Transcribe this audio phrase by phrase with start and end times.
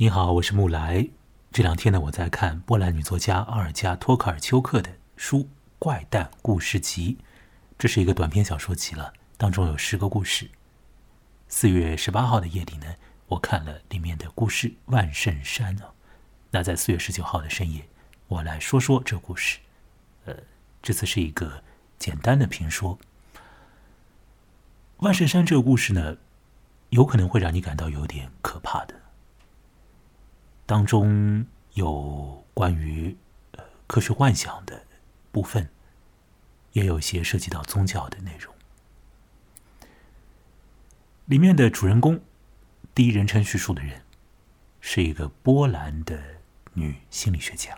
[0.00, 1.06] 你好，我是木来。
[1.52, 5.40] 这两天呢，我在看波兰女作家阿尔加·托卡尔丘克的书
[5.78, 7.18] 《怪诞故事集》，
[7.78, 10.48] 这是一个短篇小说集了，当中有十个故事。
[11.48, 12.86] 四月十八号的夜里呢，
[13.26, 15.92] 我看了里面的故事《万圣山》哦。
[16.50, 17.86] 那在四月十九号的深夜，
[18.26, 19.58] 我来说说这故事。
[20.24, 20.34] 呃，
[20.82, 21.62] 这次是一个
[21.98, 22.98] 简单的评说。
[25.00, 26.16] 万圣山这个故事呢，
[26.88, 28.94] 有可能会让你感到有点可怕的。
[30.70, 33.16] 当中有关于
[33.88, 34.80] 科学幻想的
[35.32, 35.68] 部分，
[36.74, 38.54] 也有一些涉及到宗教的内容。
[41.24, 42.20] 里面的主人公，
[42.94, 44.04] 第一人称叙述的人，
[44.80, 46.22] 是一个波兰的
[46.74, 47.76] 女心理学家。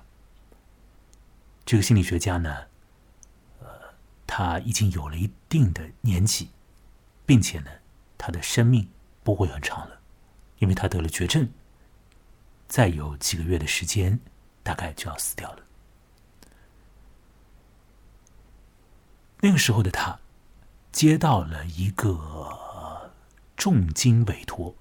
[1.65, 2.67] 这个心理学家呢，
[3.61, 3.67] 呃，
[4.27, 6.51] 她已经有了一定的年纪，
[7.25, 7.71] 并且呢，
[8.19, 8.87] 她的生命
[9.25, 9.99] 不会很长了，
[10.59, 11.49] 因为她得了绝症。
[12.73, 14.19] 再有几个月的时间，
[14.63, 15.59] 大概就要死掉了。
[19.41, 20.19] 那个时候的他，
[20.91, 23.13] 接到了一个
[23.59, 24.75] 重金委托，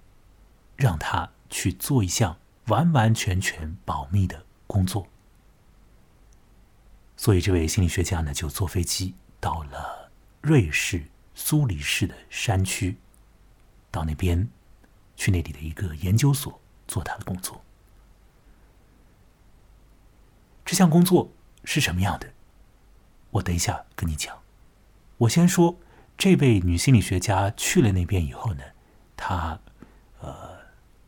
[0.78, 5.06] 让他去做一项完完全全保密的工作。
[7.18, 11.04] 所以，这位心理学家呢，就坐飞机到了瑞士
[11.36, 12.98] 苏黎世的山区，
[13.92, 14.48] 到那边
[15.18, 17.62] 去那里的一个研究所做他的工作。
[20.72, 21.30] 这项工作
[21.66, 22.32] 是什么样的？
[23.32, 24.42] 我等一下跟你讲。
[25.18, 25.76] 我先说，
[26.18, 28.64] 这位女心理学家去了那边以后呢，
[29.18, 29.60] 她
[30.22, 30.60] 呃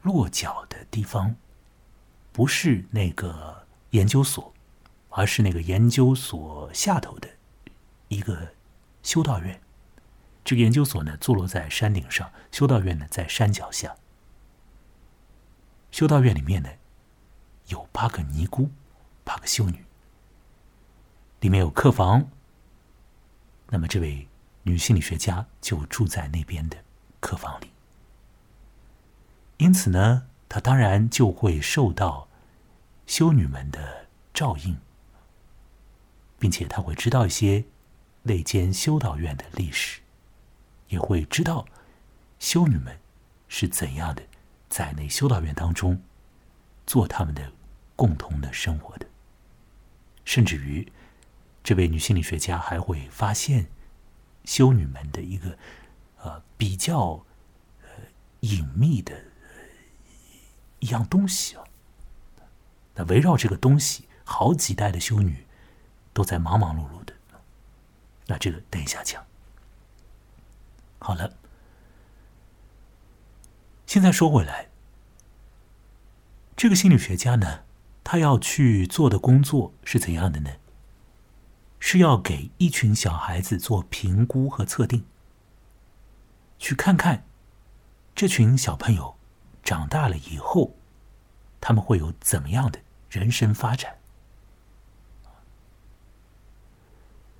[0.01, 1.37] 落脚的地方
[2.33, 4.53] 不是那个研究所，
[5.07, 7.29] 而是那个研究所下头的
[8.09, 8.55] 一个
[9.01, 9.61] 修道院。
[10.43, 13.95] 这个研究所呢，坐落在山顶上，修道院呢在山脚下。
[15.89, 16.69] 修道院里面呢
[17.67, 18.69] 有八个尼姑。
[19.23, 19.85] 八个修女，
[21.39, 22.29] 里面有客房。
[23.69, 24.27] 那么，这位
[24.63, 26.77] 女心理学家就住在那边的
[27.19, 27.71] 客房里。
[29.57, 32.27] 因此呢，她当然就会受到
[33.07, 34.77] 修女们的照应，
[36.37, 37.65] 并且她会知道一些
[38.23, 40.01] 那间修道院的历史，
[40.89, 41.65] 也会知道
[42.39, 42.99] 修女们
[43.47, 44.21] 是怎样的
[44.69, 46.01] 在那修道院当中
[46.85, 47.51] 做他们的
[47.95, 49.07] 共同的生活的。
[50.25, 50.91] 甚至于，
[51.63, 53.67] 这位女心理学家还会发现
[54.45, 55.57] 修女们的一个
[56.17, 57.25] 呃比较
[57.81, 57.89] 呃
[58.41, 59.25] 隐秘的
[60.79, 61.63] 一样东西啊。
[62.95, 65.45] 那围绕这个东西，好几代的修女
[66.13, 67.13] 都在忙忙碌碌的。
[68.27, 69.25] 那这个等一下讲。
[70.99, 71.35] 好了，
[73.85, 74.69] 现在说回来，
[76.55, 77.63] 这个心理学家呢？
[78.03, 80.51] 他要去做的工作是怎样的呢？
[81.79, 85.05] 是要给一群小孩子做评估和测定，
[86.57, 87.25] 去看看
[88.15, 89.17] 这群小朋友
[89.63, 90.75] 长大了以后，
[91.59, 93.97] 他们会有怎么样的人生发展。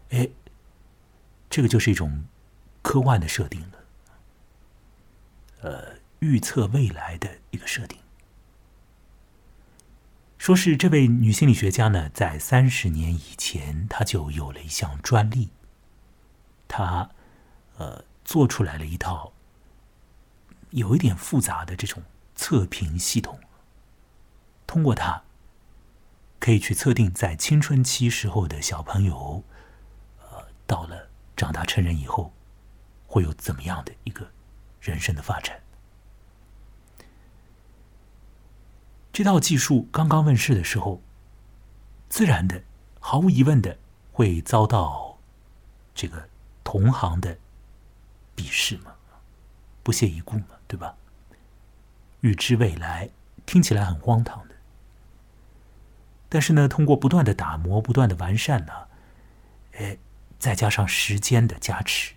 [0.10, 0.30] 哎，
[1.50, 2.26] 这个就是一种
[2.82, 3.78] 科幻的设定了，
[5.62, 7.98] 呃，预测未来的一个设定。
[10.44, 15.48] 说是这位女心理学家呢，在三十年以前，她就有了一项专利。
[16.68, 17.10] 她，
[17.78, 19.32] 呃，做出来了一套
[20.72, 22.04] 有一点复杂的这种
[22.36, 23.40] 测评系统。
[24.68, 25.24] 通过它，
[26.42, 29.42] 可以去测定在青春期时候的小朋友，
[30.30, 32.34] 呃，到了长大成人以后，
[33.08, 34.30] 会有怎么样的一个
[34.82, 35.63] 人生的发展。
[39.14, 41.00] 这套技术刚刚问世的时候，
[42.10, 42.64] 自然的、
[43.00, 43.78] 毫无疑问的
[44.12, 45.20] 会遭到
[45.94, 46.28] 这个
[46.64, 47.38] 同行的
[48.36, 48.92] 鄙视嘛，
[49.84, 50.96] 不屑一顾嘛，对吧？
[52.22, 53.12] 预知未来
[53.46, 54.56] 听起来很荒唐的，
[56.28, 58.74] 但是呢，通过不断的打磨、不断的完善呢，
[59.74, 59.96] 哎，
[60.40, 62.16] 再加上时间的加持，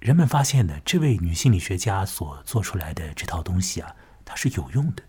[0.00, 3.94] 人们发现呢，这位女心理学家所做出来的这套东西啊，
[4.24, 5.02] 它是有用的。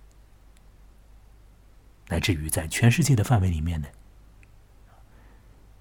[2.09, 3.87] 乃至于在全世界的范围里面呢，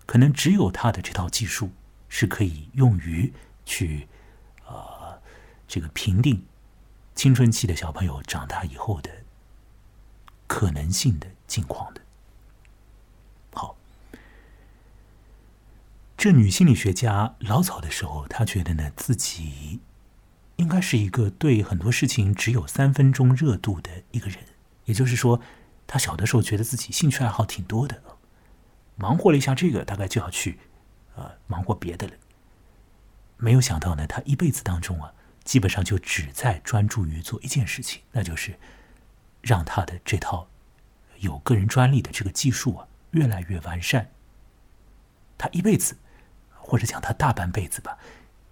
[0.07, 1.71] 可能只有他的这套技术
[2.09, 3.33] 是可以用于
[3.65, 4.09] 去
[4.65, 5.19] 啊
[5.67, 6.45] 这个评定
[7.15, 9.11] 青春期的小朋友长大以后的
[10.47, 12.01] 可能性的境况的。
[13.53, 13.77] 好，
[16.17, 19.81] 这女心理学家老早的时候，她觉得呢自己
[20.57, 24.39] 应该是一个对很多事情只有三分钟热度的一个人。
[24.85, 25.41] 也就是说，
[25.87, 28.03] 他小的时候觉得自己兴趣爱好挺多的，
[28.97, 30.59] 忙活了一下这个，大概就要去
[31.17, 32.15] 呃忙活别的了。
[33.37, 35.13] 没有想到呢，他一辈子当中啊，
[35.45, 38.59] 基本上就只在专注于做一件事情，那就是
[39.41, 40.49] 让他的这套
[41.19, 44.11] 有个人专利的这个技术啊越来越完善。
[45.37, 45.97] 他一辈子，
[46.55, 47.99] 或者讲他大半辈子吧，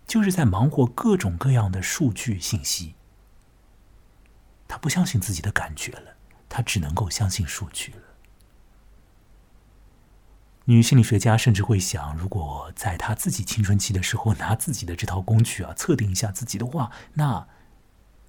[0.06, 2.96] 就是在忙活各种各样的数据信息。
[4.66, 6.16] 他不相信自己的感觉了，
[6.50, 8.02] 他只能够相信数据了。
[10.66, 17.48] 女心理学家甚至会想，如果在她自己青春期的时候拿自己的这套工具啊测定一下自己的话，那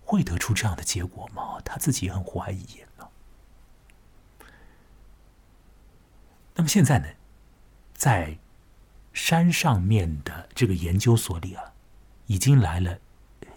[0.06, 1.60] 会得出这样的结果吗？
[1.66, 2.66] 她自己也很怀疑。
[6.56, 7.08] 那么现在呢，
[7.94, 8.38] 在。
[9.14, 11.74] 山上面的这个研究所里啊，
[12.28, 12.98] 已经来了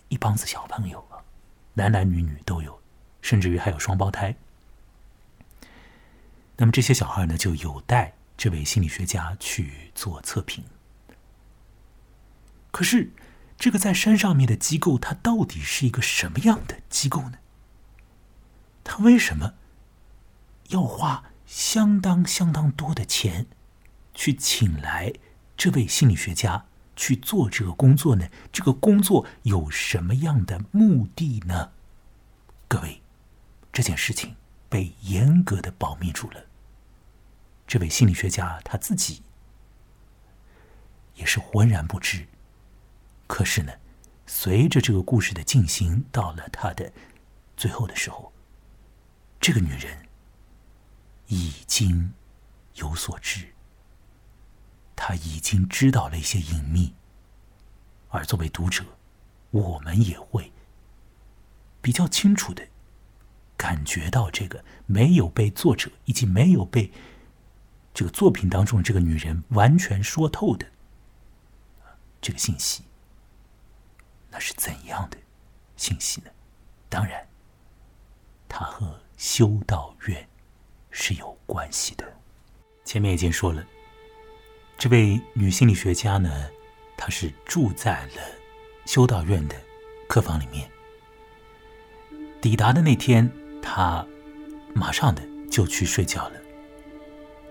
[0.09, 1.25] 一帮子小朋友了，
[1.75, 2.83] 男男女女都有，
[3.23, 4.35] 甚至于还有双胞胎。
[6.57, 10.65] 那么这些小孩呢，就有待这位心理学家去做测评。
[12.71, 13.11] 可是，
[13.57, 17.39] 这个在山上面的机构，它到底是一个什么样的机构呢？
[18.83, 19.55] 他为什么
[20.69, 23.47] 要花相当相当多的钱
[24.13, 25.13] 去请来？
[25.57, 26.67] 这位心理学家
[26.97, 28.29] 去做这个工作呢？
[28.53, 31.71] 这个工作有什么样的目的呢？
[32.67, 33.01] 各位，
[33.73, 34.35] 这件事情
[34.75, 36.47] 被严格的保密住了。
[37.65, 39.23] 这位心理学家他自己
[41.15, 42.27] 也是浑然不知。
[43.29, 43.73] 可是呢，
[44.27, 46.93] 随着这个故事的进行，到了他的
[47.57, 48.33] 最后的时候，
[49.41, 50.09] 这个女人
[51.29, 52.13] 已经
[52.75, 53.55] 有所知。
[54.97, 56.97] 她已经知道了一些隐秘，
[58.09, 58.85] 而作为读者，
[59.53, 60.53] 我们也会
[61.81, 62.67] 比较清楚的
[63.65, 66.93] 感觉到这个没有被作者以及没有被
[67.95, 70.67] 这个作品当中这个女人完全说透的
[72.21, 72.83] 这个信息，
[74.31, 75.17] 那是怎样的
[75.79, 76.31] 信息呢？
[76.91, 77.27] 当然，
[78.47, 80.29] 它和修道院
[80.91, 82.05] 是有关系的。
[82.85, 83.65] 前面已经说了。
[84.77, 86.51] 这位女心理学家呢，
[86.99, 88.21] 她是住在了
[88.85, 89.57] 修道院的
[90.07, 90.71] 客房里面。
[92.43, 93.33] 抵达的那天，
[93.65, 94.05] 她
[94.75, 96.33] 马上的就去睡觉了。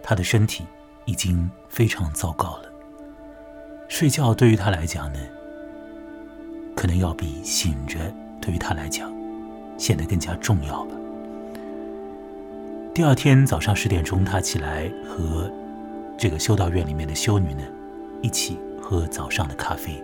[0.04, 0.64] 她的身体
[1.06, 2.72] 已经非常糟糕了，
[3.90, 5.20] 睡觉对于她来讲呢，
[6.76, 8.00] 可能要比醒着
[8.40, 9.12] 对于她来讲
[9.78, 10.96] 显得更加重要吧。
[12.94, 15.52] 第二天早上十点钟，她起来和。
[16.16, 17.64] 这个修道院里面的修女呢，
[18.22, 20.02] 一起喝早上的咖啡。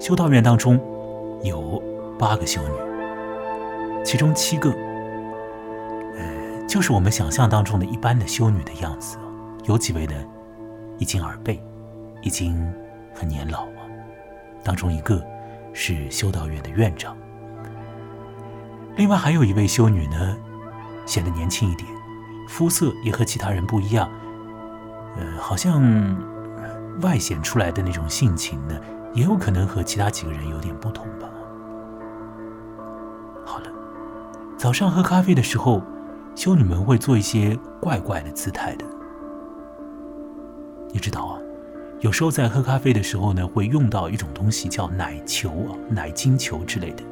[0.00, 0.78] 修道院当中
[1.44, 1.80] 有
[2.18, 2.74] 八个修女，
[4.04, 4.70] 其中七个，
[6.14, 9.16] 呃，就是我们想象当中的一般的修女的样子。
[9.64, 10.14] 有几位呢，
[10.98, 11.58] 已经耳背，
[12.20, 12.70] 已经
[13.14, 13.72] 很年老了。
[14.62, 15.24] 当中一个
[15.72, 17.16] 是修道院的院长，
[18.96, 20.36] 另外还有一位修女呢，
[21.06, 21.88] 显得年轻一点。
[22.46, 24.08] 肤色也和其他人不一样，
[25.16, 25.82] 呃，好像
[27.00, 28.78] 外显出来的那种性情呢，
[29.14, 31.26] 也有可能和其他几个人有点不同吧。
[34.64, 35.82] 早上喝咖啡的时候，
[36.34, 38.84] 修女们会做一些怪怪的姿态的。
[40.90, 41.38] 你知道啊，
[42.00, 47.02] 有时候在喝咖啡的时候呢，会用到一种东西叫奶球啊、奶精球之类的，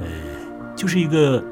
[0.00, 0.06] 呃，
[0.76, 1.42] 就是一个。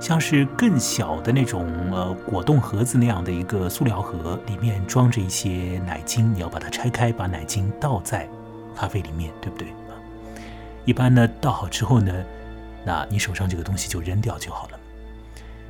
[0.00, 8.28] 像是更小的那种呃果冻盒子那样的一个塑料盒，里面装着一些奶精，你要把它拆开，把奶精倒在
[8.74, 9.68] 咖啡里面，对不对？
[10.84, 12.12] 一般呢倒好之后呢，
[12.86, 14.78] 那你手上这个东西就扔掉就好了。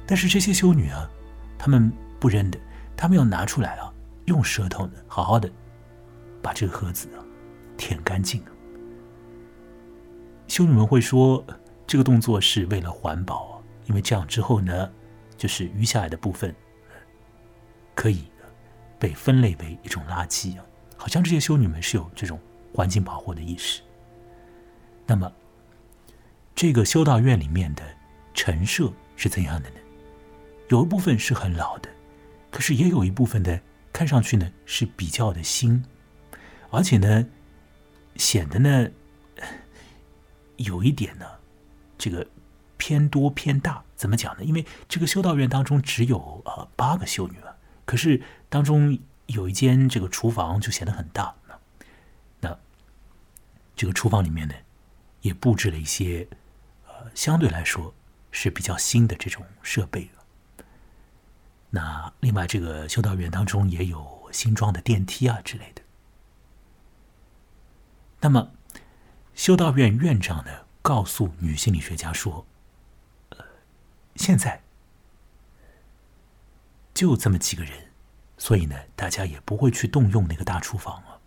[0.06, 1.10] 但是这些修女啊，
[1.58, 2.58] 她们不扔的，
[2.94, 3.90] 她们要拿出来啊，
[4.26, 5.50] 用舌头呢好好的
[6.42, 7.24] 把这个盒子啊
[7.78, 8.42] 舔干净。
[10.46, 11.42] 修女们会说，
[11.86, 13.56] 这个动作是为了环保。
[13.86, 14.90] 因为这样之后呢，
[15.36, 16.52] 就是余下来的部分
[17.94, 18.24] 可以
[18.98, 20.64] 被分类为一种垃圾啊，
[20.96, 22.36] 好像这些修女们是有这种
[22.74, 23.80] 环境保护的意识。
[25.06, 25.32] 那么，
[26.56, 27.84] 这个修道院里面的
[28.34, 29.76] 陈设是怎样的呢？
[30.70, 31.88] 有一部分是很老的，
[32.50, 33.60] 可是也有一部分的
[33.92, 35.84] 看上去呢是比较的新，
[36.70, 37.26] 而且呢
[38.16, 38.88] 显得呢
[40.56, 41.26] 有一点呢
[41.96, 42.26] 这个。
[42.78, 44.44] 偏多偏大，怎么讲呢？
[44.44, 48.20] 因为这个修道院当中只有呃八个修女啊，可是
[48.50, 48.96] 当中
[49.28, 51.34] 有一间这个厨房就显得很大。
[52.38, 52.56] 那
[53.74, 54.54] 这个厨房里面呢，
[55.22, 56.28] 也布置了一些
[57.16, 57.94] 相对来说
[58.30, 60.10] 是比较新的这种设备。
[61.70, 65.82] 那另外，这个修道院当中也有新装的电梯啊之类的。
[68.20, 68.52] 那么，
[69.34, 72.46] 修道院院长呢，告诉女心理学家说
[73.30, 73.44] ：“呃，
[74.14, 74.62] 现在
[76.92, 77.92] 就这么几个人，
[78.36, 81.18] 所以呢，大家也不会去动用那个大厨房啊，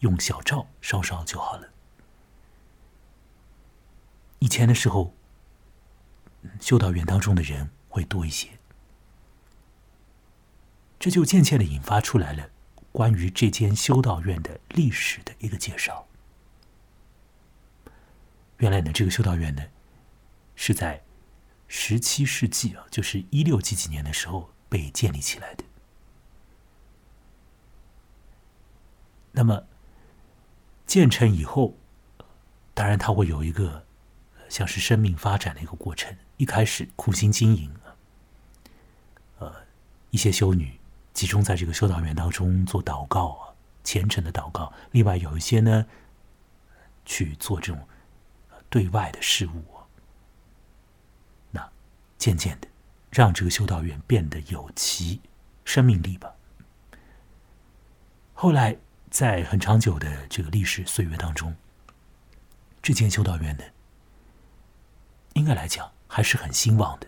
[0.00, 1.70] 用小灶烧烧就好了。
[4.44, 5.14] 以前的时候，
[6.60, 8.50] 修道院当中的人会多一些，
[10.98, 12.50] 这就渐渐的引发出来了。”
[12.92, 16.06] 关于这间修道院的历史的一个介绍。
[18.58, 19.62] 原来呢，这个修道院呢，
[20.54, 21.02] 是在
[21.66, 25.64] 十七世纪啊，就是一六几几年的时候被建立起来的。
[29.32, 29.64] 那么
[30.86, 31.78] 建成以后，
[32.74, 33.86] 当然它会有一个
[34.54, 36.16] 像是生命发展的一个过程。
[36.36, 37.90] 一开始苦心经营啊，
[39.40, 39.52] 呃，
[40.10, 40.78] 一些修女。
[41.12, 43.50] 集中在这个修道院当中做祷告啊，
[43.82, 44.72] 虔诚的祷告。
[44.92, 45.86] 另外有一些呢，
[47.04, 47.88] 去做这种
[48.70, 49.82] 对外的事务啊。
[51.50, 51.68] 那
[52.16, 52.68] 渐渐的，
[53.10, 55.20] 让这个修道院变得有其
[55.64, 56.32] 生命力吧。
[58.32, 58.76] 后来，
[59.10, 61.56] 在很长久的这个历史岁月当中，
[62.80, 63.64] 这间修道院呢，
[65.34, 67.06] 应该来讲还是很兴旺的。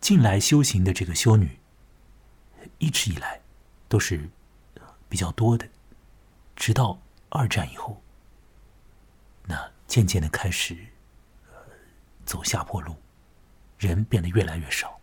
[0.00, 1.58] 近来修行的这个修女。
[2.78, 3.40] 一直以来
[3.88, 4.28] 都是
[5.08, 5.66] 比较多的，
[6.54, 8.02] 直到二战以后，
[9.44, 10.76] 那渐渐的开始
[12.26, 12.96] 走下坡路，
[13.78, 15.00] 人变得越来越少。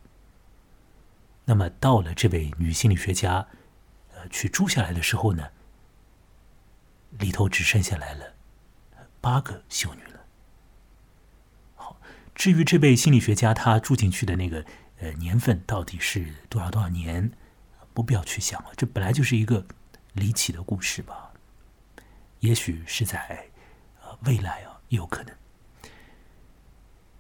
[1.46, 3.48] 那么到了这位女心理学家
[4.13, 5.50] 呃去住下来的时候呢，
[7.17, 8.36] 里头只剩下来了
[9.20, 10.12] 八个修女了。
[12.35, 14.65] 至于这位心理学家他住进去的那个
[14.99, 17.31] 呃年份到底是多少多少年？
[17.93, 19.67] 不必要去想了，这本来就是一个
[20.13, 21.31] 离奇的故事吧。
[22.39, 23.47] 也许是在
[24.01, 25.35] 呃未来啊，也有可能。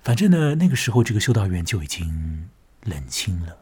[0.01, 2.49] 反正呢，那个时候这个修道院就已经
[2.81, 3.59] 冷清了。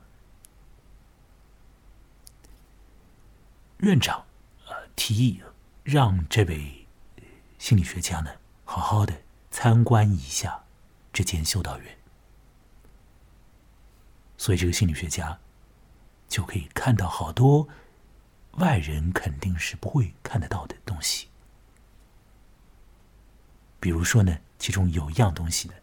[3.79, 4.24] 院长
[4.67, 5.41] 呃提议
[5.84, 6.88] 让这位
[7.60, 8.31] 心理学家呢
[8.63, 10.63] 好好的参观一下
[11.13, 11.98] 这间修道院，
[14.38, 15.39] 所以这个心理学家。
[16.32, 17.68] 就可以看到好多
[18.51, 21.27] 外人肯定是不会看得到的东西。
[23.82, 25.74] 比如说呢，其中有一样东西呢，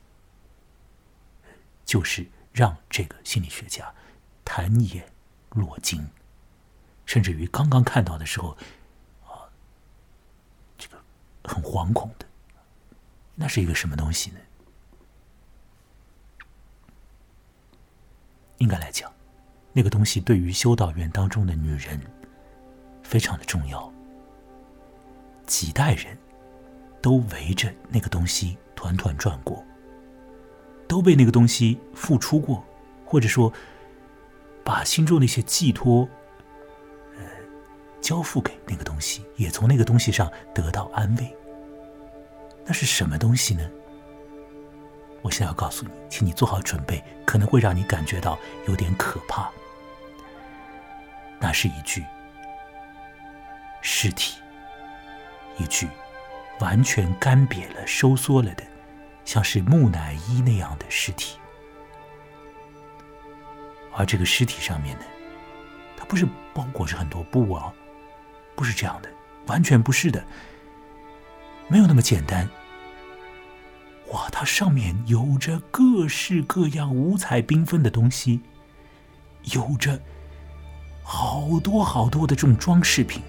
[1.85, 3.95] 就是让这个心理学家
[4.43, 5.13] 谈眼
[5.51, 6.09] 落睛，
[7.05, 8.57] 甚至于刚刚看到的时候，
[9.27, 9.53] 啊，
[10.79, 10.97] 这个
[11.45, 12.25] 很惶恐的，
[13.35, 14.41] 那是一个什么东西呢？
[18.59, 19.11] 应该来讲。
[19.73, 22.01] 那个东西对于修道院当中的女人
[23.03, 23.93] 非常的重要，
[25.47, 26.17] 几代人
[27.01, 29.65] 都围着那个东西团团转过，
[30.89, 32.65] 都被那个东西付出过，
[33.05, 33.53] 或者说
[34.65, 36.09] 把心中那些寄托，
[37.17, 37.25] 呃，
[38.01, 41.37] 交付给那个东西，也从那个东西上得到安慰。
[42.65, 43.71] 那是什么东西呢？
[45.29, 49.51] 我现在要告诉你，请你做好准备，可能会让你感觉到有点可怕。
[51.39, 52.03] 那是一具
[53.83, 54.39] 尸体，
[55.59, 55.87] 一具
[56.61, 58.65] 完全干瘪了、收缩了的，
[59.27, 61.39] 像是木乃伊那样的尸体。
[63.95, 65.05] 而这个尸体上面呢，
[65.95, 67.71] 它不是包裹着很多布啊，
[68.57, 69.11] 不是这样的，
[69.47, 70.25] 完全不是的，
[71.69, 72.49] 没有那么简单。
[74.13, 78.41] 哇，它上面有着各式各样、五彩缤纷的东西，
[79.55, 79.99] 有着。
[81.11, 83.23] 好多好多的这种装饰品，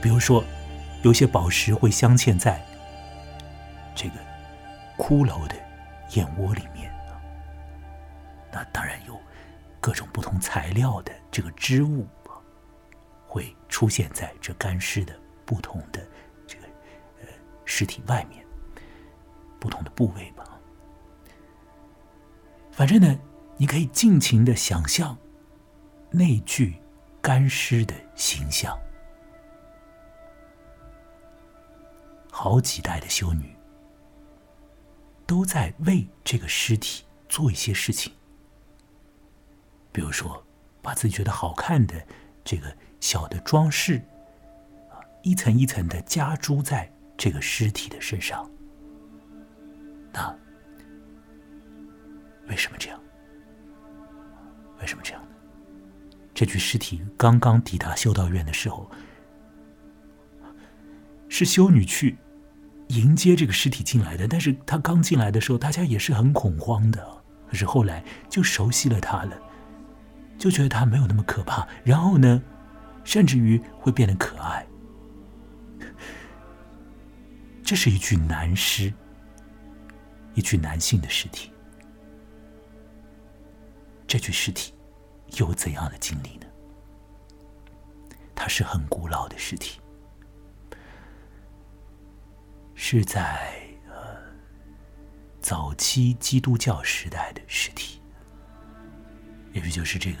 [0.00, 0.44] 比如说，
[1.02, 2.64] 有些宝石会镶嵌在
[3.96, 4.14] 这个
[4.96, 5.56] 骷髅的
[6.10, 6.88] 眼窝里面。
[8.52, 9.20] 那当然有
[9.80, 12.06] 各种不同材料的这个织物，
[13.26, 15.12] 会出现在这干尸的
[15.44, 16.00] 不同的
[16.46, 16.66] 这个
[17.22, 17.26] 呃
[17.64, 18.46] 尸体外面
[19.58, 20.44] 不同的部位吧。
[22.70, 23.18] 反正呢，
[23.56, 25.16] 你可以尽情的想象。
[26.10, 26.74] 那具
[27.20, 28.74] 干尸的形象，
[32.30, 33.54] 好几代的修女
[35.26, 38.10] 都在为这个尸体做一些事情，
[39.92, 40.42] 比如说
[40.80, 41.94] 把自己觉得好看的
[42.42, 44.02] 这个小的装饰，
[45.22, 48.50] 一层一层的加诸在这个尸体的身上，
[50.12, 50.34] 那
[52.48, 53.00] 为什么这样？
[54.80, 55.28] 为什么这样呢？
[56.34, 58.88] 这具尸体刚刚抵达修道院的时候，
[61.28, 62.16] 是修女去
[62.88, 64.28] 迎接这个尸体进来的。
[64.28, 67.04] 但是她刚进来的时候，大家也是很恐慌的。
[67.48, 69.36] 可是后来就熟悉了他了，
[70.38, 71.66] 就觉得他没有那么可怕。
[71.82, 72.42] 然后呢，
[73.04, 74.66] 甚至于会变得可爱。
[77.64, 78.92] 这是一具男尸，
[80.38, 81.50] 一具男性的尸体。
[84.06, 84.72] 这具尸体
[85.36, 86.46] 有怎样的经历呢？
[88.36, 89.80] 它是很古老的尸体，
[92.76, 93.50] 是在
[93.88, 94.16] 呃
[95.40, 98.00] 早期基督教时代的尸体，
[99.52, 100.18] 也许就是这个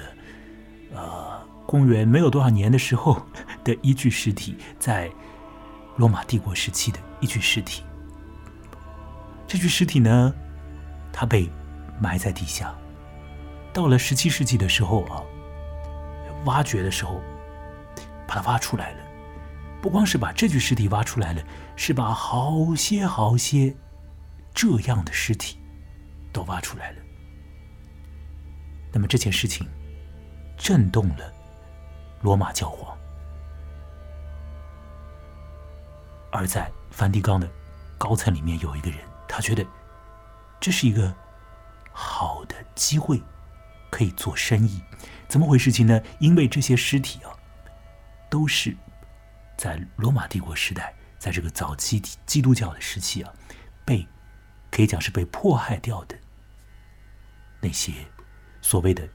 [0.96, 3.24] 呃公元没有多少年的时候
[3.62, 5.08] 的一具尸体，在
[5.96, 7.84] 罗马帝国时期的一具尸体。
[9.48, 10.32] 这具尸体呢，
[11.10, 11.50] 它被
[11.98, 12.72] 埋在地下。
[13.72, 15.22] 到了十七世纪的时候啊，
[16.44, 17.20] 挖掘的时候，
[18.26, 18.98] 把它挖出来了。
[19.80, 21.42] 不光是把这具尸体挖出来了，
[21.76, 23.74] 是把好些好些
[24.52, 25.58] 这样的尸体
[26.30, 26.98] 都挖出来了。
[28.92, 29.66] 那么这件事情
[30.56, 31.32] 震动了
[32.20, 32.98] 罗马教皇，
[36.32, 37.48] 而在梵蒂冈的
[37.96, 39.64] 高层里面有一个人，他觉得
[40.58, 41.14] 这是一个
[41.92, 43.22] 好的机会。
[43.90, 44.82] 可以做生意，
[45.28, 45.98] 怎么回事情呢？
[46.18, 47.32] 因为这些尸体啊，
[48.28, 48.76] 都是
[49.56, 53.32] 在罗马帝国时代，在这个早期基督教的时期啊，
[53.86, 54.06] 被
[54.70, 56.14] 可以讲是被迫害掉的
[57.62, 57.94] 那些
[58.60, 59.08] 所谓的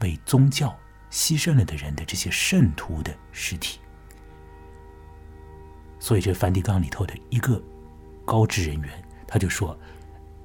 [0.00, 0.76] 被宗教
[1.12, 3.78] 牺牲了的人的这些圣徒的尸体。
[6.00, 7.62] 所以，这梵蒂冈里头的一个
[8.24, 9.78] 高知人员，他就说：“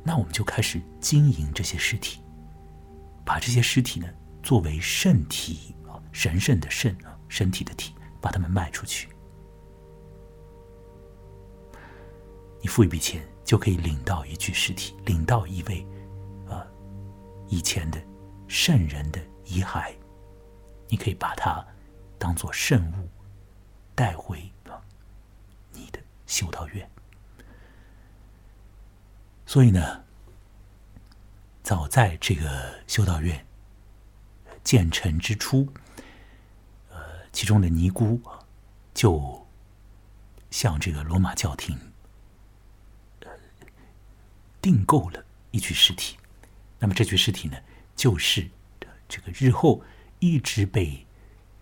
[0.04, 2.22] 那我们就开始经营这些尸体。”
[3.26, 4.08] 把这些尸体呢
[4.42, 9.08] 作为圣体啊，神圣的圣啊，身体的体，把它们卖出去。
[12.60, 15.86] 你付一笔钱就可以领到一具尸体，领到一位
[16.48, 16.66] 啊
[17.48, 18.02] 以前的
[18.48, 19.94] 圣人的遗骸，
[20.88, 21.64] 你可以把它
[22.18, 23.08] 当做圣物
[23.94, 24.82] 带回啊
[25.72, 26.90] 你的修道院。
[29.50, 30.06] 所以呢。
[31.62, 33.46] 早在这个修道院
[34.64, 35.72] 建成之初，
[36.90, 36.98] 呃，
[37.32, 38.20] 其中的尼姑
[38.92, 39.48] 就
[40.50, 41.78] 向这个罗马教廷
[44.60, 46.18] 订购了一具尸体。
[46.80, 47.58] 那么这具尸体呢，
[47.96, 48.50] 就是
[49.08, 49.84] 这个日后
[50.18, 51.06] 一直被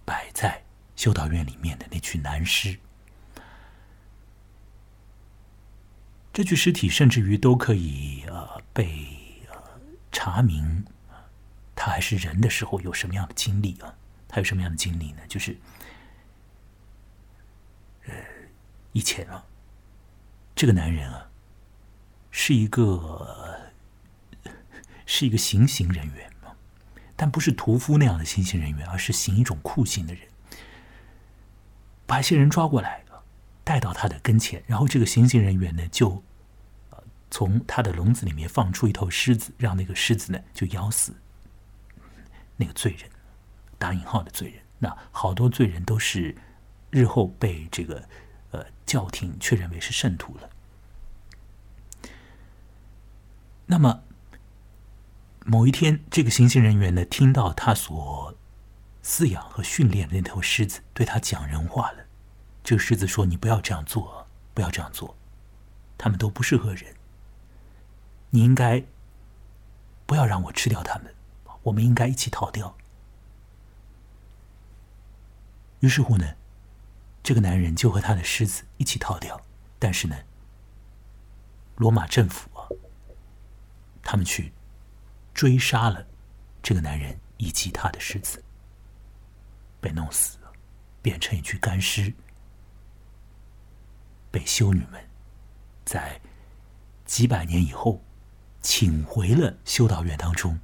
[0.06, 0.64] 摆在
[0.96, 2.80] 修道院里面的那具男尸。
[6.38, 9.18] 这具尸体甚至于都可以呃被。
[10.12, 10.86] 查明
[11.76, 13.94] 他还是人的时候有什么样的经历啊？
[14.28, 15.20] 他有什么样的经历呢？
[15.28, 15.56] 就是，
[18.06, 18.14] 呃，
[18.94, 19.46] 以前啊，
[20.56, 21.30] 这个男人啊，
[22.32, 23.70] 是一个
[25.06, 26.52] 是一个行刑人员嘛，
[27.16, 30.28] 但不是屠夫那样的行刑人员，而是行一种酷刑的人，
[32.06, 33.04] 把一些人抓过来
[33.64, 36.24] 带到他的跟前，然后这个行刑人员呢就。
[37.30, 41.14] 从他的笼子里面放出一头狮子，让那个狮子呢就咬死
[42.56, 43.10] 那个罪人，
[43.78, 44.62] 打引号的罪人。
[44.80, 46.36] 那好多罪人都是
[46.90, 48.08] 日后被这个
[48.52, 50.50] 呃教廷确认为是圣徒了。
[53.66, 54.04] 那么
[55.46, 58.36] 某一天，这个行刑人员呢听到他所
[59.04, 62.06] 饲养和训练的那头狮子对他讲人话了。
[62.64, 65.18] 这个狮子说：“你不要这样做，不要这样做，
[65.98, 66.94] 他们都不适合人。”
[68.30, 68.84] 你应该
[70.06, 71.16] 不要让我吃掉他们，
[71.64, 72.76] 我们应该一起逃掉。
[75.80, 76.36] 于是乎呢，
[77.24, 79.42] 这个男人就和他的狮子一起逃掉。
[79.80, 80.18] 但是呢，
[81.76, 82.68] 罗马政府啊，
[84.02, 84.52] 他们去
[85.34, 86.08] 追杀了
[86.64, 88.44] 这个男人以及他的狮子，
[89.80, 90.52] 被弄死了，
[91.02, 92.14] 变成一具干尸，
[94.32, 95.08] 被修女们
[95.86, 96.20] 在
[97.06, 98.02] 几百年以后。
[98.62, 100.60] 请回了修道院当中，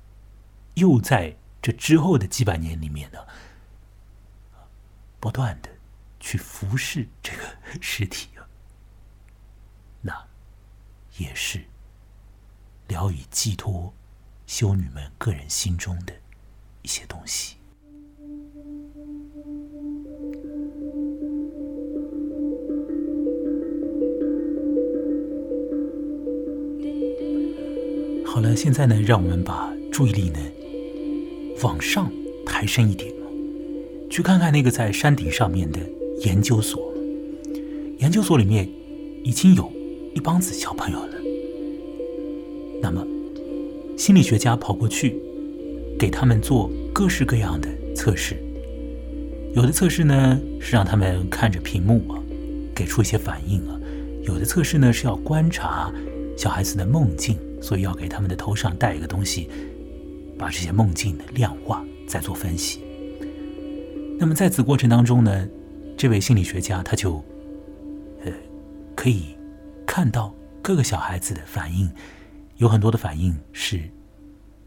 [0.76, 3.20] 又在这之后的几百年里面呢，
[5.20, 5.70] 不断的
[6.20, 7.44] 去服侍这个
[7.80, 8.48] 尸体啊，
[10.02, 10.28] 那
[11.18, 11.64] 也是
[12.88, 13.94] 聊以寄托
[14.46, 16.14] 修女们个人心中的
[16.82, 17.58] 一些东西。
[28.34, 30.40] 好了，现在呢，让我们把注意力呢
[31.62, 32.12] 往上
[32.44, 33.14] 抬升一点，
[34.10, 35.80] 去看看那个在山顶上面的
[36.22, 36.92] 研究所。
[38.00, 38.68] 研究所里面
[39.24, 39.72] 已经有
[40.16, 41.14] 一帮子小朋友了。
[42.82, 43.06] 那么，
[43.96, 45.16] 心理学家跑过去
[46.00, 48.36] 给他们做各式各样的测试。
[49.54, 52.18] 有的测试呢是让他们看着屏幕啊，
[52.74, 53.80] 给出一些反应啊；
[54.24, 55.94] 有的测试呢是要观察
[56.36, 59.50] 小孩子的梦境，所以要给他们的头上戴一个东西，
[60.38, 62.84] 把这些梦境的量化，再做分析。
[64.20, 65.48] 那么在此过程当中呢，
[65.98, 67.24] 这位心理学家他就
[68.26, 68.32] 呃
[68.96, 69.38] 可以
[69.88, 71.90] 看到各个小孩子的反应，
[72.58, 73.90] 有很多的反应是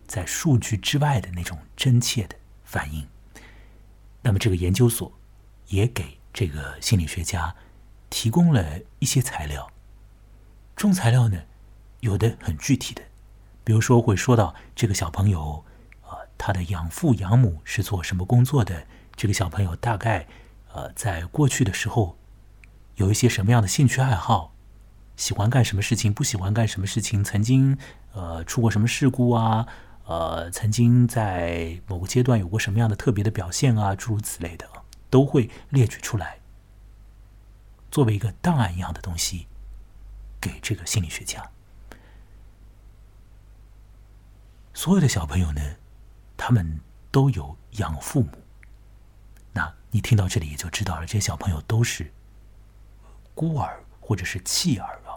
[0.07, 3.07] 在数据之外的那种真切的反应。
[4.23, 5.13] 那么，这个研究所
[5.69, 7.55] 也给这个心理学家
[8.09, 9.71] 提供了一些材料。
[10.75, 11.39] 这种材料呢，
[12.01, 13.03] 有的很具体的，
[13.65, 15.65] 比如说会说到这个小朋友
[16.03, 18.87] 啊，他的养父养母是做什么工作的？
[19.17, 20.27] 这个小朋友大概
[20.73, 22.19] 呃，在过去的时候
[22.97, 24.53] 有一些什么样的兴趣爱好？
[25.17, 26.13] 喜欢干什么事情？
[26.13, 27.25] 不喜欢干什么事情？
[27.25, 27.79] 曾经
[28.13, 29.67] 呃出过什么事故啊？
[30.05, 34.69] 呃，曾经在某个阶段有过什么样的特别的表现啊，诸如此类的，
[35.09, 36.39] 都会列举出来，
[37.91, 39.47] 作为一个档案一样的东西，
[40.39, 41.51] 给这个心理学家。
[44.77, 45.63] 所有的小朋友呢，
[46.37, 48.29] 他们都有养父母。
[49.55, 52.13] 那你听到这里也就知道了，这些小朋友都是
[53.35, 55.17] 孤儿或者是弃儿啊。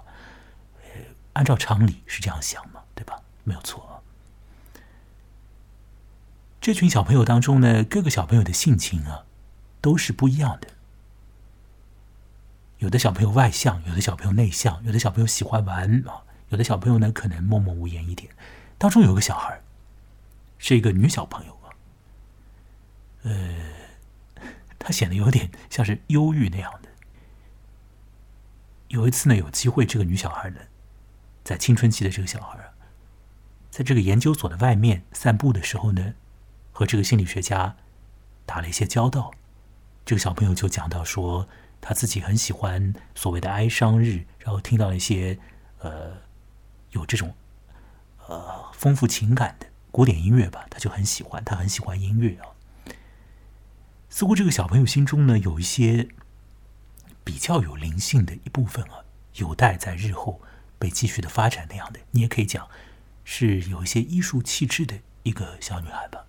[0.81, 1.01] 呃，
[1.33, 3.21] 按照常理是这样想嘛，对吧？
[3.43, 4.01] 没有错。
[6.61, 9.25] 这群小朋友当中呢，各个小朋友的性情啊，
[9.81, 10.69] 都是不一样的。
[12.77, 18.31] 有的小朋友外向，有的小朋友内向，有的小朋友喜欢玩啊，有的小朋友呢可能默默无言一点。
[18.79, 19.61] 当中有个小孩
[20.57, 21.69] 是一个女小朋友啊，
[23.21, 23.55] 呃，
[24.79, 26.89] 她显得有点像是忧郁那样的。
[28.87, 30.61] 有一次呢，有机会，这个女小孩呢，
[31.43, 32.73] 在青春期的这个小孩啊，
[33.69, 36.15] 在这个研究所的外面散步的时候呢。
[36.71, 37.75] 和这个心理学家
[38.45, 39.33] 打了一些交道，
[40.05, 41.45] 这个小朋友就讲到说，
[41.81, 45.37] 他自己很喜欢所谓的哀伤日，然后听到一些
[45.79, 46.13] 呃
[46.91, 47.35] 有这种
[48.29, 52.45] 呃丰富情感的古典音乐吧，他就很喜欢，他很喜欢音乐啊。
[54.09, 56.07] 似乎这个小朋友心中呢有一些
[57.23, 59.03] 比较有灵性的一部分啊，
[59.35, 60.41] 有待在日后
[60.77, 62.67] 被继续的发展那样的，你也可以讲
[63.23, 66.25] 是有一些艺术气质的一个小女孩吧。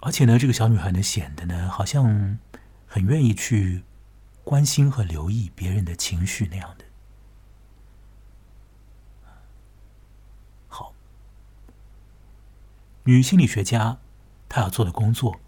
[0.00, 2.38] 而且呢，这个小女孩呢，显得呢，好像
[2.86, 3.82] 很愿意去
[4.42, 6.84] 关心和留意别人的情绪那样的。
[10.68, 10.92] 好，
[13.04, 13.98] 女心理学家
[14.48, 15.40] 她要做的工作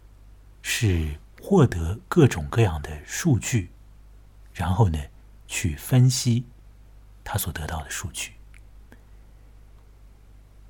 [0.63, 3.71] 是获得各种各样的数据，
[4.55, 4.99] 然后呢，
[5.47, 6.47] 去分析
[7.25, 8.33] 她所得到的数据。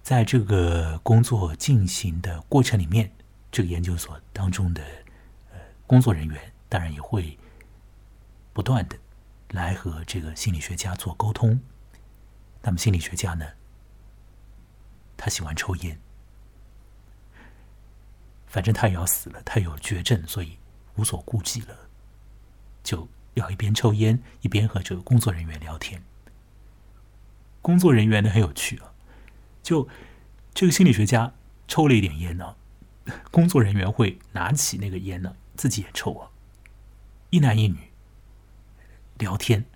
[0.03, 3.13] 在这个工作进行的过程里面。
[3.49, 4.85] 这个研究所当中的
[5.51, 7.39] 呃工作人员，当然也会
[8.53, 8.99] 不断的
[9.53, 11.59] 来和这个心理学家做沟通。
[12.61, 13.47] 那么心理学家呢，
[15.17, 15.99] 他喜欢抽烟，
[18.57, 20.57] 反正他也要死了，他有绝症，所以
[20.95, 21.77] 无所顾忌了，
[22.83, 26.03] 就要一边抽烟一边和这个工作人员聊天。
[27.61, 28.95] 工作人员呢很有趣啊，
[29.63, 29.87] 就
[30.55, 31.35] 这个心理学家
[31.69, 32.57] 抽了一点烟呢。
[33.31, 36.31] 工作人员会拿起那个烟呢，自己也抽啊。
[37.29, 37.77] 一男一女
[39.19, 39.67] 聊天，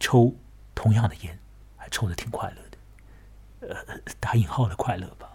[0.00, 0.34] 抽
[0.74, 1.38] 同样的烟，
[1.76, 5.29] 还抽的挺快乐的，呃，打引号的快乐吧。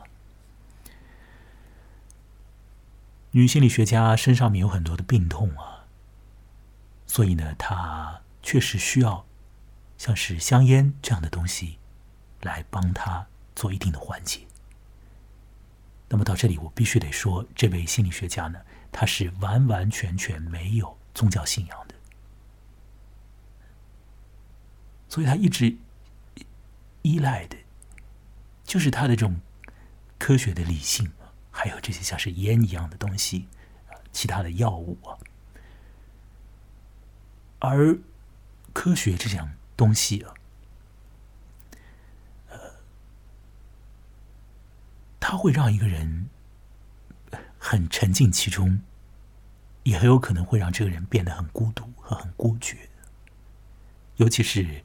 [3.35, 5.83] 女心理学家身上面有很多的病痛啊，
[7.05, 9.25] 所以呢，她确实需要
[9.97, 11.77] 像是香烟这样的东西
[12.43, 14.47] 来帮她做一定的缓解。
[16.07, 21.95] 那么到这里，我必须得说，这位心理学家呢，他是完完全全没有宗教信仰的，
[25.09, 25.75] 所以他一直
[27.01, 27.57] 依赖的，
[28.63, 29.41] 就是他的这种
[30.17, 31.11] 科学的理性，
[31.57, 33.47] 还有这些像是烟一样的东西，
[34.11, 35.15] 其他的药物啊，
[37.59, 37.97] 而
[38.73, 40.33] 科学这项东西啊。
[42.49, 42.59] 呃
[45.17, 46.29] 它会让一个人
[47.57, 48.81] 很沉浸其中，
[49.83, 52.89] 也很有可能会让这个人变得很孤独和很孤绝。
[54.17, 54.83] 尤其是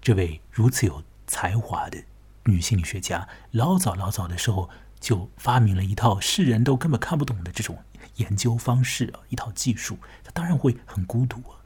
[0.00, 2.04] 这位如此有才华的
[2.44, 7.82] 女心理学家老早老早的时候就发明了一套世人都根本看不懂的这种
[8.16, 11.60] 研究方式啊，一套技术，他当然会很孤独啊。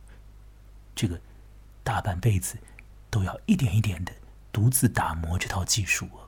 [0.94, 1.20] 这个
[1.82, 2.58] 大半辈子
[3.08, 4.12] 都要一点一点的
[4.52, 6.26] 独自打磨这套技术啊，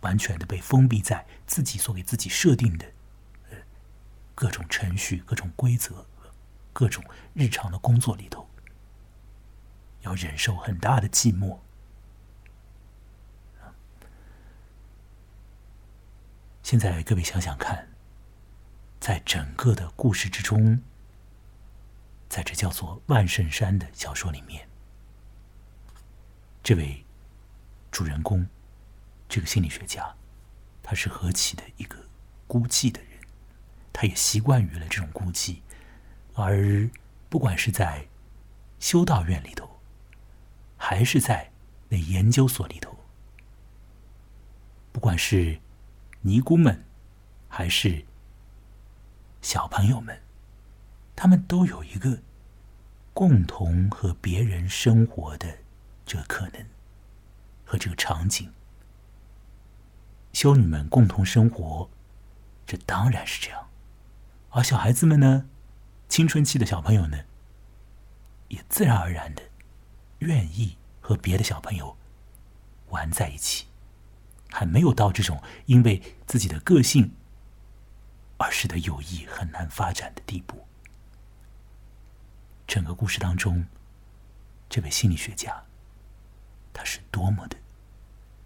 [0.00, 2.86] 完全的被封闭在自己所给自己设定的
[3.50, 3.56] 呃
[4.34, 6.04] 各种程序、各种规则、
[6.72, 7.02] 各种
[7.32, 8.48] 日常的工作里头，
[10.02, 11.58] 要忍受很大的寂寞。
[16.64, 17.86] 现在各位想想看，
[18.98, 20.80] 在整个的故事之中，
[22.26, 24.66] 在这叫做万圣山的小说里面，
[26.62, 27.04] 这位
[27.90, 28.46] 主人公，
[29.28, 30.16] 这个心理学家，
[30.82, 31.98] 他是何其的一个
[32.46, 33.10] 孤寂的人，
[33.92, 35.58] 他也习惯于了这种孤寂，
[36.32, 36.88] 而
[37.28, 38.08] 不管是在
[38.80, 39.68] 修道院里头，
[40.78, 41.52] 还是在
[41.90, 42.96] 那研究所里头，
[44.92, 45.60] 不管是。
[46.26, 46.82] 尼姑们，
[47.48, 48.06] 还是
[49.42, 50.22] 小朋友们，
[51.14, 52.22] 他们都有一个
[53.12, 55.58] 共同和别人生活的
[56.06, 56.64] 这个可能
[57.62, 58.50] 和这个场景。
[60.32, 61.90] 修女们共同生活，
[62.66, 63.68] 这当然是这样。
[64.48, 65.46] 而小孩子们呢，
[66.08, 67.18] 青春期的小朋友呢，
[68.48, 69.42] 也自然而然的
[70.20, 71.98] 愿意和别的小朋友
[72.88, 73.66] 玩在一起。
[74.56, 77.12] 还没有到这种因为自己的个性
[78.36, 80.64] 而使得友谊很难发展的地步。
[82.64, 83.66] 整个故事当中，
[84.68, 85.60] 这位心理学家，
[86.72, 87.56] 他是多么的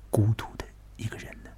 [0.09, 0.65] 孤独的
[0.97, 1.51] 一个人呢？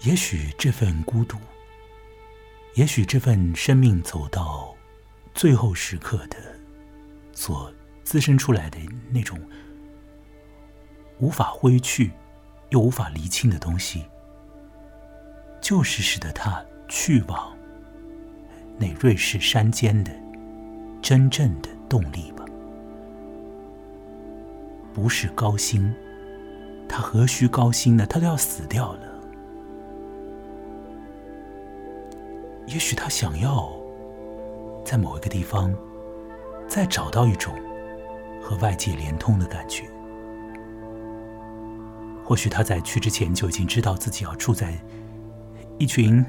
[0.00, 1.38] 也许这份孤独，
[2.74, 4.76] 也许这份生命走到
[5.34, 6.57] 最后时刻的。
[7.38, 7.72] 所
[8.02, 8.76] 滋生出来的
[9.12, 9.38] 那种
[11.20, 12.10] 无法挥去
[12.70, 14.04] 又无法厘清的东西，
[15.60, 17.56] 就是使得他去往
[18.76, 20.10] 那瑞士山间的
[21.00, 22.44] 真正的动力吧。
[24.92, 25.94] 不是高薪，
[26.88, 28.04] 他何须高薪呢？
[28.04, 29.08] 他都要死掉了。
[32.66, 33.72] 也许他想要
[34.84, 35.72] 在某一个地方。
[36.68, 37.54] 再找到一种
[38.42, 39.84] 和外界连通的感觉。
[42.22, 44.78] 或许他在去之前就已经知道自己要住在
[45.78, 46.24] 一群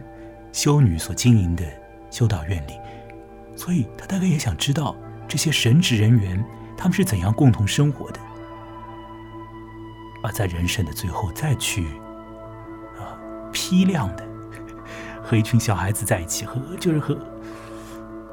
[0.54, 1.66] 修女所经营的
[2.10, 2.74] 修道院里，
[3.56, 4.96] 所以他大概也想知道
[5.28, 6.44] 这些神职人员
[6.78, 8.20] 他们是怎样共同生活的。
[10.24, 11.86] 而在人生的最后，再去
[12.98, 13.20] 啊
[13.52, 14.26] 批量的
[15.22, 17.18] 和一群小孩子在一起，和就是和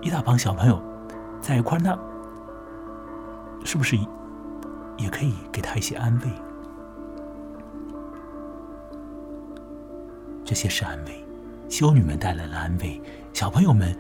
[0.01, 0.81] 一大帮小朋友。
[1.47, 1.97] 在一块那
[3.65, 3.97] 是不是
[4.99, 6.23] 也可以给他一些安慰？
[10.45, 11.25] 这些是安慰，
[11.69, 13.01] 修女们带来了安慰，
[13.33, 13.97] 小朋友们，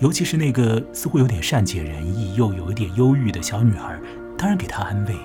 [0.00, 3.98] 尤其是那个似乎有点善解人意又有一点忧郁的小女孩，
[4.36, 5.16] 当然给她安慰，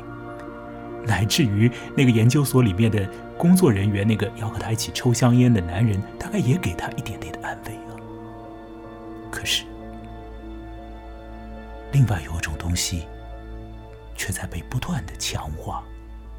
[1.05, 3.05] 乃至于那个研究所里面的
[3.37, 7.99] 工作人员，那个要和她一起抽香烟的男人，大概也给她一点点的安慰啊。
[9.29, 9.65] 可是。
[11.91, 13.07] 另外有一种东西，
[14.15, 15.83] 却在被不断的强化，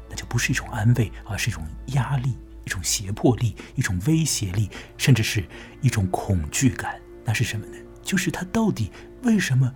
[0.09, 5.43] 那就不是一种安慰，而是一种压力、一种胁迫力、一种威胁力，甚至是
[5.81, 6.99] 一种恐惧感。
[7.23, 7.77] 那是什么呢？
[8.01, 9.73] 就是他到底为什么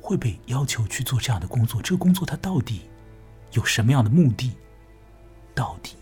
[0.00, 1.82] 会被要求去做这样的工作？
[1.82, 2.88] 这个工作他到底
[3.52, 4.56] 有什么样的目的？
[5.54, 5.96] 到底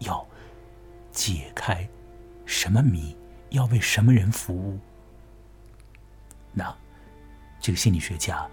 [0.00, 0.26] 要
[1.10, 1.88] 解开
[2.44, 3.16] 什么谜？
[3.50, 4.78] 要为什么人服务？
[6.52, 6.76] 那，
[7.60, 8.46] 这个心理学家，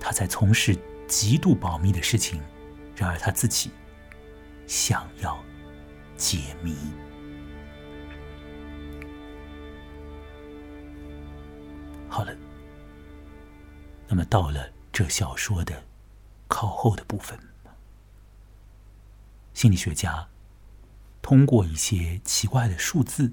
[0.00, 2.40] 他在从事极度保密的事情，
[2.96, 3.70] 然而他自己
[4.66, 5.38] 想要
[6.16, 6.74] 解谜。
[12.08, 12.34] 好了，
[14.08, 15.84] 那么到了这小说的
[16.48, 17.38] 靠后的部分，
[19.52, 20.26] 心理学家
[21.20, 23.32] 通过一些奇怪的数字，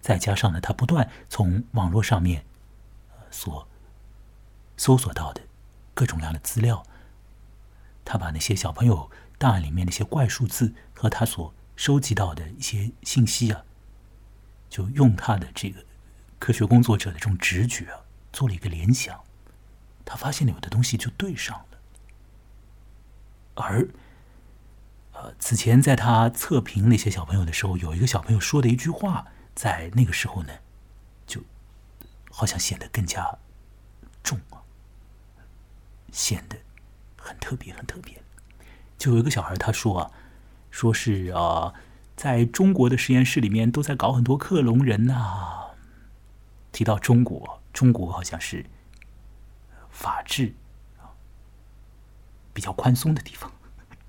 [0.00, 2.46] 再加上呢，他不断从网络上面。
[3.34, 3.66] 所
[4.76, 5.42] 搜索到的
[5.92, 6.84] 各种各样的资料，
[8.04, 13.64] 他把那些小朋友档案里面那些怪数字和他所收集到的一些信息啊，
[14.70, 15.84] 就用他的这个
[16.38, 18.00] 科学工作者的这种直觉啊，
[18.32, 19.24] 做了一个联想，
[20.04, 21.78] 他发现了有的东西就对上了。
[23.56, 23.88] 而
[25.12, 30.52] 呃，此前在他测评那些小朋友的时候，有一个小朋友说的一句话，在那个时候呢。
[32.36, 33.38] 好像显得更加
[34.22, 34.58] 重啊，
[36.10, 36.56] 显得
[37.16, 38.20] 很特别，很特别。
[38.98, 40.10] 就有一个小孩他说啊，
[40.70, 41.72] 说是啊，
[42.16, 45.60] 在中国的实验室里面都在搞很多克隆人呐。
[46.72, 48.66] 提到中国，中国好像是
[49.90, 50.54] 法治
[52.52, 53.52] 比较宽松的地方。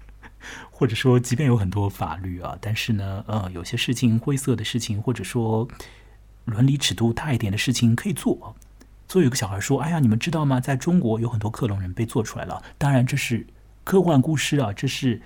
[0.71, 5.67] 或者说，即便有很多法律啊，但是呢，呃，有些事情灰色的事情，或者说
[6.45, 8.55] 伦理尺度大一点的事情可以做。
[9.07, 10.59] 所以有个小孩说：“哎呀，你们知道吗？
[10.59, 12.63] 在中国有很多克隆人被做出来了。
[12.77, 13.45] 当然，这是
[13.83, 15.21] 科幻故事啊，这是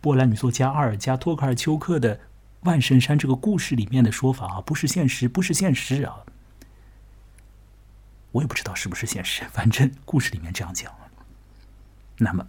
[0.00, 2.16] 波兰女作家阿尔加托克尔丘克的
[2.62, 6.24] 《万神山》这个故事里面的说法啊，不是现实，不是现实啊。
[8.32, 10.92] 我也不知道是不是现实， 反正故事里面这样讲。
[12.18, 12.46] 那么。”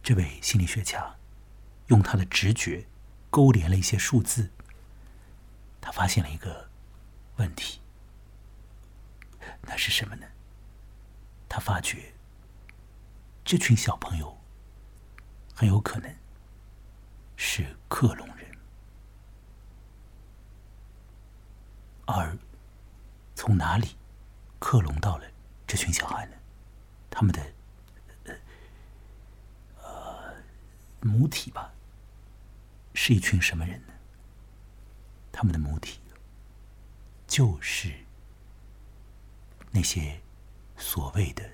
[0.00, 1.16] 这位心理学家
[1.88, 2.86] 用他的直觉
[3.28, 4.48] 勾连了一些数字，
[5.80, 6.68] 他发现了一个
[7.36, 7.80] 问题，
[9.62, 10.26] 那是什么呢？
[11.48, 12.12] 他发觉
[13.44, 14.38] 这群小朋友
[15.54, 16.14] 很有可能
[17.36, 18.58] 是克隆人，
[22.06, 22.36] 而
[23.34, 23.96] 从哪里
[24.58, 25.24] 克隆到了
[25.66, 26.36] 这群小孩呢？
[27.10, 27.42] 他们的
[29.82, 30.34] 呃。
[31.00, 31.72] 母体吧，
[32.92, 33.94] 是一群什么人呢？
[35.38, 36.00] 他们的母体
[37.28, 37.92] 就是
[39.70, 40.20] 那些
[40.76, 41.48] 所谓的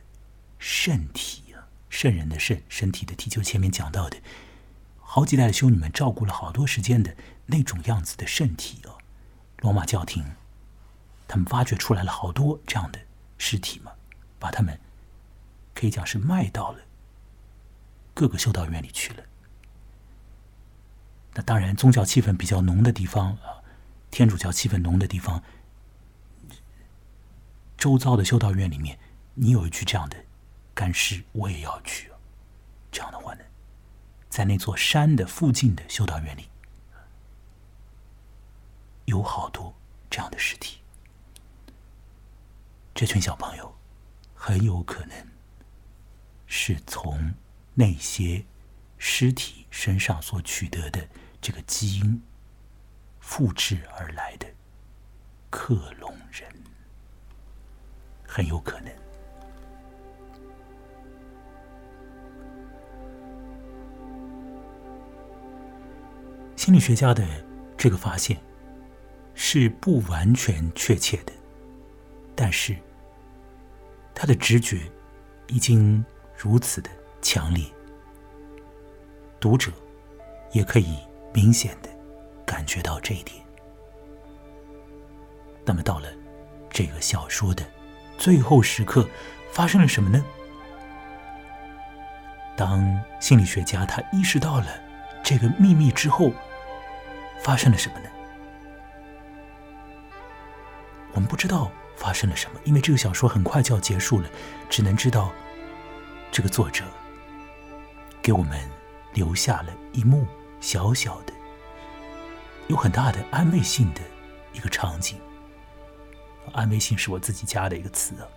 [0.59, 4.17] 圣体啊，圣人的圣，身体的体，就前面讲到的，
[4.97, 8.97] 好几代的修女们照顾了好多时间的那种样子的圣体啊。
[9.59, 10.25] 罗马教廷
[11.29, 12.99] 他们挖掘出来了好多这样的
[13.37, 13.93] 尸体嘛，
[14.39, 14.81] 把他们
[15.75, 16.79] 可以讲是卖到了
[18.15, 19.23] 各个修道院里去了。
[21.35, 23.61] 那当然，宗教气氛比较浓的地方啊，
[24.15, 25.43] 天主教气氛浓的地方，
[27.77, 28.97] 周遭的修道院里面，
[29.35, 30.17] 你有一具这样的
[30.73, 32.13] 干尸，我也要去。
[32.93, 33.43] 这样的话呢，
[34.29, 36.49] 在那座山的附近的修道院里，
[39.07, 39.75] 有好多
[40.09, 40.79] 这样的尸体。
[42.95, 43.75] 这群小朋友
[44.33, 45.27] 很有可能
[46.47, 47.35] 是从
[47.75, 48.45] 那些
[48.97, 51.09] 尸体身上所取得的。
[51.41, 52.23] 这个基因
[53.27, 54.47] 复制而来的
[55.51, 56.49] 克隆人，
[58.25, 58.93] 很有可能。
[66.55, 67.27] 心理学家的
[67.77, 68.39] 这个发现
[69.35, 71.33] 是不完全确切的，
[72.37, 72.77] 但是
[74.15, 74.83] 他的直觉
[75.49, 76.05] 已经
[76.37, 77.65] 如此的强烈，
[79.41, 79.73] 读者
[80.53, 80.99] 也可以。
[81.37, 81.91] 明显的
[82.45, 83.45] 感觉到这一点。
[85.65, 86.09] 那么到了
[86.71, 87.65] 这个小说的
[88.19, 89.09] 最后时刻，
[89.51, 90.25] 发生了什么呢？
[92.57, 94.67] 当心理学家他意识到了
[95.23, 96.31] 这个秘密之后，
[97.41, 98.09] 发生了什么呢？
[101.13, 104.29] 我们不知道发生了什么，因为这个小说很快就要结束了，
[104.71, 105.33] 只能知道
[106.31, 106.85] 这个作者
[108.23, 108.61] 给我们
[109.13, 110.27] 留下了一幕。
[110.61, 111.34] 小小的，
[112.69, 114.01] 有很大的安慰性的
[114.53, 115.19] 一个场景。
[116.53, 118.29] 安慰性是我自己加的一个词啊。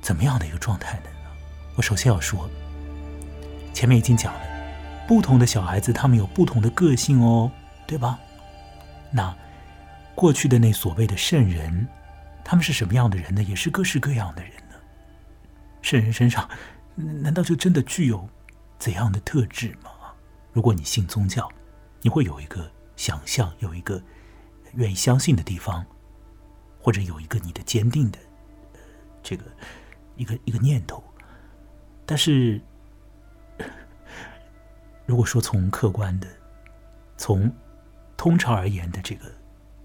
[0.00, 1.10] 怎么样的一个状态呢？
[1.76, 2.48] 我首先要说，
[3.72, 4.40] 前面已经讲了，
[5.06, 7.50] 不同的小孩子他们有不同的个性哦，
[7.86, 8.18] 对吧？
[9.10, 9.34] 那
[10.14, 11.86] 过去的那所谓的圣人，
[12.44, 13.42] 他们是什么样的人呢？
[13.42, 14.74] 也是各式各样的人呢。
[15.82, 16.48] 圣人身上
[16.94, 18.28] 难道就真的具有
[18.78, 19.90] 怎样的特质吗？
[20.52, 21.48] 如果你信宗教，
[22.00, 24.02] 你会有一个想象，有一个
[24.74, 25.84] 愿意相信的地方，
[26.80, 28.18] 或者有一个你的坚定的
[29.22, 29.44] 这个
[30.16, 31.02] 一个一个念头。
[32.06, 32.60] 但是，
[35.06, 36.28] 如果说从客观的、
[37.16, 37.52] 从
[38.16, 39.30] 通常而言的这个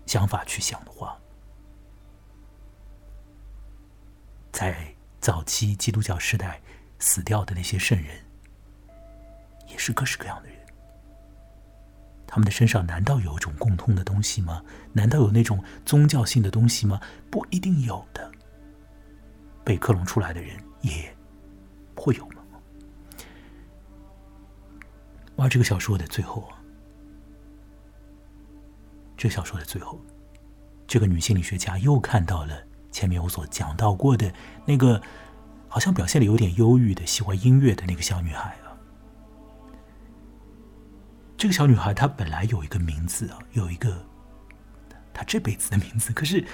[0.06, 1.20] 想法去想的话，
[4.52, 6.62] 在早期基督教时代
[7.00, 8.24] 死掉的那些圣人，
[9.68, 10.63] 也是各式各样的人。
[12.34, 14.64] 他们的身上难道有一种共通的东西吗？
[14.92, 17.00] 难道有那种宗教性的东西吗？
[17.30, 18.32] 不一定有的。
[19.64, 21.16] 被克隆出来的人也
[21.96, 22.42] 会有吗？
[25.38, 26.58] 而这个小说的最后啊，
[29.16, 30.02] 这小说的最后，
[30.88, 34.34] 这个女心理学家又看到了前面我所讲到过的
[34.66, 35.00] 那个，
[35.68, 38.58] 好像表现的有点忧郁的、喜欢音乐的那个小女孩。
[41.44, 44.02] 这个小女孩她本来有一个名字啊，有一个
[45.14, 46.14] 她这辈子的名字。
[46.14, 46.48] 可是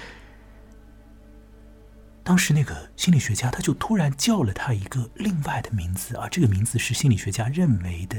[2.24, 8.18] 当时那个心理学家他就突然叫了他一个另外的名字，啊这个名字是心理学家认为的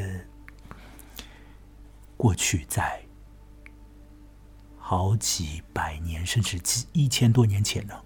[2.16, 3.02] 过去在
[4.78, 8.00] 好几百年甚至几一千多年前呢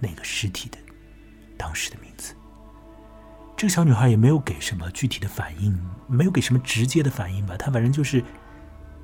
[0.00, 0.78] 那个尸体的
[1.56, 2.34] 当时的名字。
[3.60, 7.58] 这个小女孩也没有给什么具体的反应，没有给什么直接的反应吧。
[7.58, 8.24] 她反正就是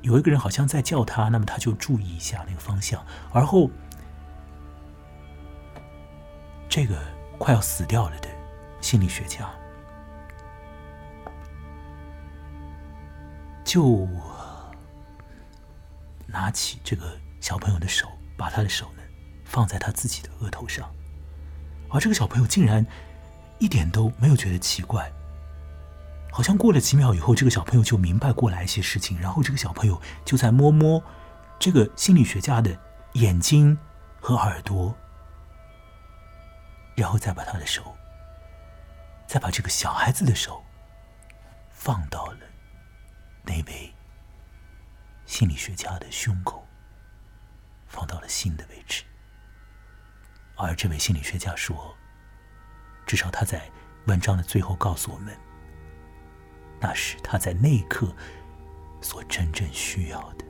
[0.01, 3.05] 有一个人好像在叫她，那么她就注意一下那个方向。
[3.35, 3.71] 而后，
[6.71, 6.99] 这个
[7.37, 8.31] 快要死掉了的
[8.81, 9.47] 心理学家
[13.63, 14.09] 就
[16.27, 19.03] 拿起这个小朋友的手，把他的手呢
[19.45, 20.91] 放在他自己的额头上，
[21.91, 22.87] 而这个小朋友竟然。
[23.59, 25.11] 一点都没有觉得奇怪，
[26.31, 31.03] 好像过了几秒以后，这个小朋友就明白过来一些事情，然后这个小朋友就在摸摸
[31.59, 32.79] 这个心理学家的
[33.15, 33.79] 眼睛
[34.21, 34.95] 和耳朵，
[36.95, 37.97] 然后再把他的手，
[39.27, 40.63] 再把这个小孩子的手
[41.71, 42.41] 放到了
[43.43, 43.91] 那位
[45.25, 46.67] 心理学家的胸口，
[47.87, 49.03] 放到了心的位置，
[50.57, 51.95] 而这位心理学家说。
[53.07, 53.71] 至少他在
[54.07, 55.35] 文章的最后告诉我们，
[56.81, 58.13] 那是他在那一刻
[59.01, 60.45] 所真正需要的。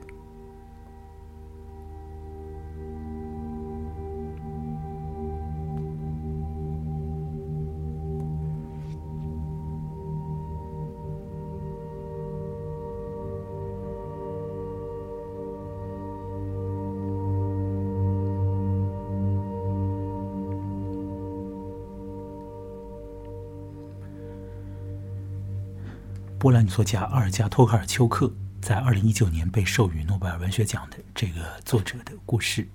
[26.47, 32.63] 波兰女作家阿尔加托卡尔丘克在二零一九年被授予诺贝尔文学奖的这个作者的故事《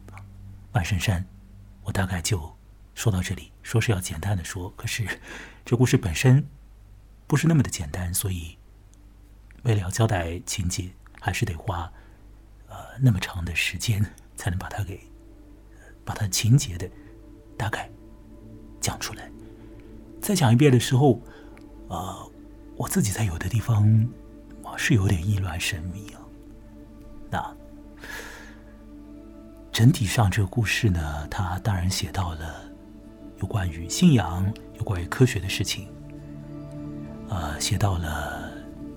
[0.72, 1.22] 万圣山》，
[1.82, 2.54] 我大概就
[2.94, 3.50] 说到这里。
[3.62, 5.06] 说是要简单的说，可是
[5.64, 6.46] 这故事本身
[7.26, 8.58] 不是那么的简单，所以
[9.62, 11.90] 为了要交代情节，还是得花
[12.68, 14.04] 呃那么长的时间
[14.36, 15.00] 才能把它给
[16.04, 16.86] 把它情节的
[17.56, 17.88] 大概
[18.82, 19.32] 讲出来。
[20.20, 21.22] 再讲一遍的时候，
[21.88, 22.31] 呃。
[22.76, 24.08] 我自己在有的地方，
[24.76, 26.20] 是有点意乱神迷啊。
[27.30, 27.56] 那
[29.70, 32.64] 整体上这个故事呢，它当然写到了
[33.40, 35.88] 有关于信仰、有关于科学的事情，
[37.28, 38.50] 呃，写到了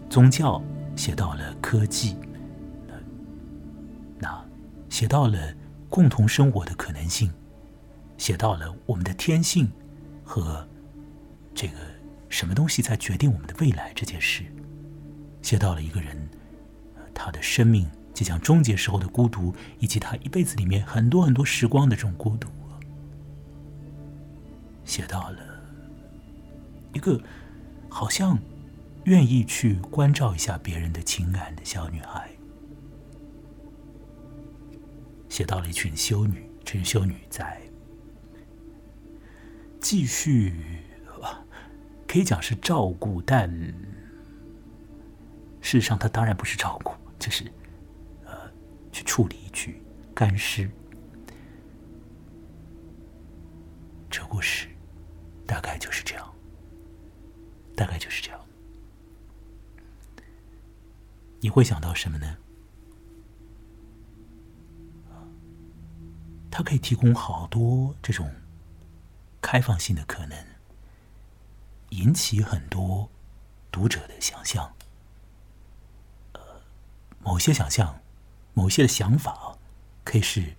[0.10, 0.62] 宗教，
[0.96, 2.18] 写到了科技，
[4.18, 4.44] 那
[4.90, 5.54] 写到了
[5.90, 7.32] 共同生活的可能性，
[8.18, 9.72] 写到了我们的天性
[10.24, 10.68] 和
[11.54, 11.95] 这个。
[12.36, 14.44] 什么东西在决定我们的未来这件事，
[15.42, 16.30] 写到了一个人，
[17.14, 22.50] 他的生命即将终结时候的孤独，以及他一辈子里面很多很多时光的这种孤独，
[24.84, 25.40] 写到了
[26.94, 27.18] 一个
[27.88, 28.38] 好像
[29.06, 32.30] 愿意去关照一下别人的情感的小女孩，
[35.30, 37.62] 写到了一群修女，这群修女在
[39.80, 40.82] 继续。
[42.16, 43.52] 可以讲是照顾，但
[45.60, 47.44] 事实上，他当然不是照顾，就是
[48.24, 48.50] 呃，
[48.90, 49.82] 去处理、去
[50.14, 50.72] 干尸。
[54.10, 54.70] 这故事
[55.46, 56.34] 大概就是这样，
[57.76, 58.40] 大概就是这样。
[61.42, 62.38] 你会想到什么呢？
[66.50, 68.32] 它可以提供好多这种
[69.42, 70.55] 开放性的可能。
[71.90, 73.10] 引起很多
[73.72, 74.74] 读者的想象，
[76.34, 76.42] 呃，
[77.20, 78.02] 某些想象，
[78.54, 79.58] 某些的想法，
[80.04, 80.56] 可以是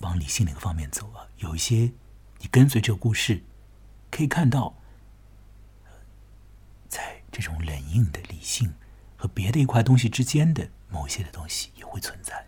[0.00, 1.26] 往理性那个方面走啊。
[1.38, 1.92] 有一些，
[2.38, 3.42] 你跟随这个故事，
[4.10, 4.74] 可以看到，
[6.88, 8.74] 在这种冷硬的理性
[9.16, 12.46] 和别的一块东西之间的某些的东西也会存在。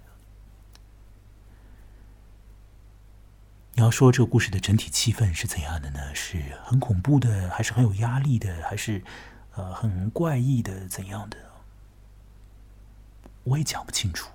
[3.78, 6.14] 你要说这个故事的整体气氛是怎样的呢？
[6.14, 9.04] 是很恐怖的，还是很有压力的，还是
[9.52, 10.88] 呃很怪异的？
[10.88, 11.36] 怎样的？
[13.44, 14.30] 我也讲不清楚。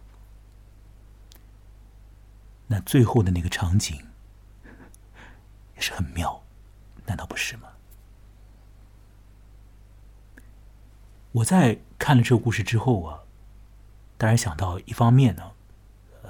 [2.68, 4.00] 那最后的那个场景
[5.74, 6.44] 也是很妙，
[7.08, 7.68] 难道不是吗？
[11.32, 13.22] 我在看了这个故事之后啊，
[14.20, 15.52] 当然想到一方面呢，
[16.22, 16.30] 呃，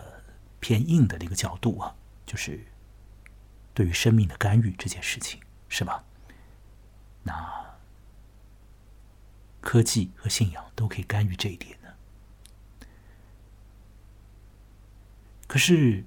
[0.62, 1.94] 偏硬的那个角度啊，
[2.26, 2.68] 就是。
[3.74, 6.04] 对于生命的干预这件事情，是吧？
[7.24, 7.78] 那
[9.62, 11.90] 科技和信仰都可以干预这一点呢？
[15.48, 16.04] 可是，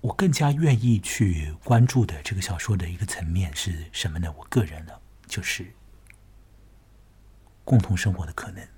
[0.00, 4.32] 我更加愿意去关注的这个小说的一个层面是什么呢？
[4.36, 4.92] 我个人呢，
[5.26, 5.72] 就是
[7.64, 8.68] 共同生活的可能。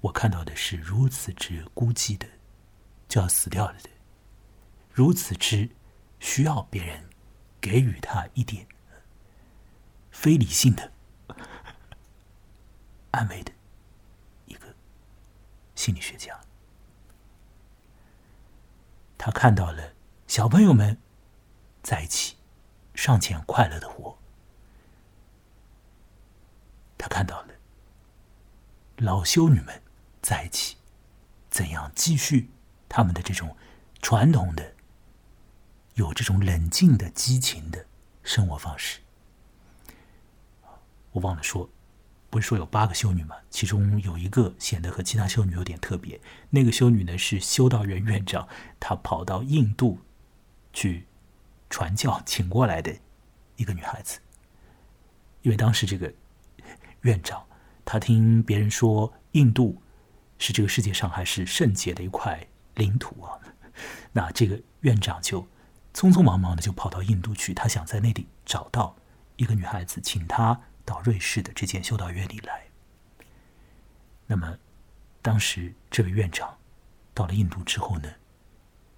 [0.00, 2.26] 我看到的是如此之孤寂的，
[3.08, 3.90] 就要死掉了的，
[4.92, 5.70] 如此之
[6.20, 7.08] 需要别人
[7.60, 8.66] 给予他一点
[10.10, 10.92] 非理性的
[13.10, 13.52] 安慰的
[14.46, 14.74] 一个
[15.74, 16.38] 心理学家。
[19.16, 19.94] 他看到了
[20.26, 20.98] 小朋友们
[21.82, 22.36] 在一起
[22.94, 24.18] 尚且快乐的活，
[26.98, 27.54] 他看到了
[28.96, 29.82] 老修女们
[30.20, 30.76] 在一起
[31.50, 32.50] 怎样继续
[32.88, 33.56] 他们的这种
[34.00, 34.71] 传统的、
[35.94, 37.86] 有这种冷静的激情的
[38.22, 39.00] 生活方式。
[41.12, 41.68] 我忘了说。
[42.30, 43.36] 不是说有八个修女吗？
[43.50, 46.18] 其中有一个显得和其他修女有点特别。
[46.48, 48.48] 那个修女呢是修道院院长，
[48.80, 49.98] 她跑到印度
[50.72, 51.06] 去
[51.68, 52.96] 传教请过来的
[53.56, 54.18] 一个女孩子。
[55.42, 56.10] 因为当时这个
[57.02, 57.44] 院长
[57.84, 59.82] 他听别人说印度
[60.38, 63.38] 是这个世界上还是圣洁的一块领土啊，
[64.10, 65.46] 那这个院长就
[65.94, 68.96] 匆匆忙忙的就跑到印度去，他想在那里找到
[69.36, 70.60] 一个女孩子，请她。
[70.84, 72.66] 到瑞士的这间修道院里来。
[74.26, 74.58] 那么，
[75.22, 76.58] 当时这位院长
[77.14, 78.12] 到了印度之后呢，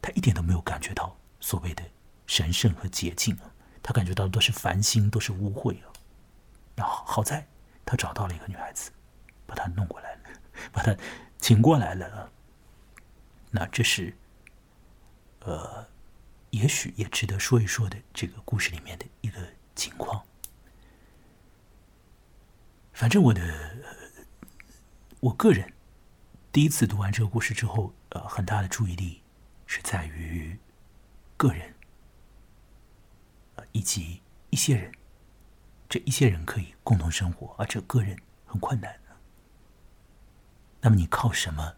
[0.00, 1.84] 他一点都没有感觉到所谓的
[2.26, 5.92] 神圣和洁净啊，他感觉到的都是烦心，都是污秽啊。
[6.74, 7.46] 那好在
[7.84, 8.90] 他找到了一个女孩子，
[9.46, 10.20] 把她弄过来了，
[10.72, 10.96] 把她
[11.38, 12.32] 请过来了。
[13.50, 14.16] 那这是，
[15.40, 15.86] 呃，
[16.54, 19.40] 也许也值得说一说的这个故事里面的一个
[19.74, 20.24] 情况。
[22.92, 23.76] 反正我的，
[25.18, 25.72] 我个人
[26.52, 29.20] 第一次读完这个故事之后，呃，很大的注意力
[29.66, 30.56] 是在于
[31.36, 31.74] 个人，
[33.56, 34.92] 呃，以及一些人，
[35.88, 38.96] 这一些人可以共同生活，而这个人很困难。
[40.80, 41.74] 那么你靠什么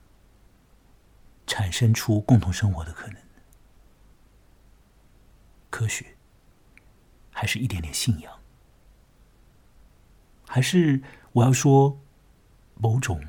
[1.47, 3.26] 产生出共同生活的可能？
[5.77, 6.17] 科学，
[7.31, 8.41] 还是一点点信仰？
[10.49, 11.03] 还是
[11.33, 12.01] 我要说，
[12.77, 13.23] 某种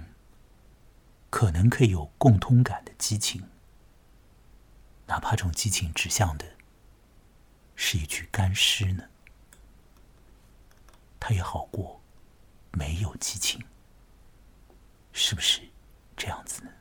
[1.29, 3.49] 可能可以有共通感的激情，
[5.07, 6.55] 哪怕这种激情指向的
[7.75, 9.09] 是一具干尸呢？
[11.19, 12.01] 它也好过
[12.71, 13.61] 没有激情，
[15.11, 15.67] 是不是
[16.15, 16.71] 这样子呢？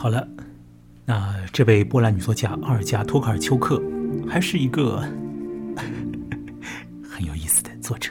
[0.00, 0.26] 好了，
[1.04, 3.82] 那这位波兰女作家奥尔加·托卡尔丘克
[4.26, 4.96] 还是一个
[7.04, 8.10] 很有意思的作者，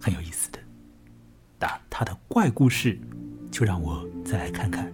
[0.00, 0.58] 很有意思的。
[1.60, 2.98] 那他的怪故事，
[3.52, 4.92] 就让我再来看看。